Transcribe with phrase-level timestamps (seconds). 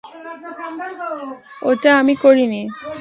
[1.63, 2.61] ওটা আমি করিনি!